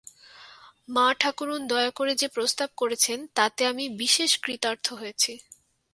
[0.89, 5.33] মা-ঠাকরুণ দয়া করে যে প্রস্তাব করেছেন, তাতে আমি বিশেষ কৃতার্থ হয়েছি।